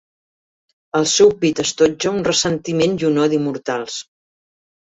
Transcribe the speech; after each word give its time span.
El 0.99 1.05
seu 1.11 1.33
pit 1.43 1.61
estotja 1.65 2.13
un 2.13 2.25
ressentiment 2.31 2.99
i 3.03 3.09
un 3.13 3.23
odi 3.27 3.41
mortals. 3.47 4.01